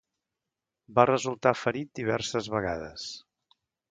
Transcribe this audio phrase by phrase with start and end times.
[0.99, 3.07] Va resultar ferit diverses vegades.